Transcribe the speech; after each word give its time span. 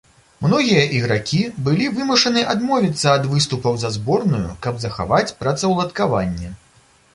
Многія 0.43 0.85
ігракі 0.99 1.41
былі 1.67 1.85
вымушаны 1.97 2.41
адмовіцца 2.55 3.07
ад 3.19 3.29
выступаў 3.35 3.79
за 3.85 3.93
зборную, 3.99 4.43
каб 4.67 4.83
захаваць 4.89 5.31
працаўладкаванне. 5.45 6.49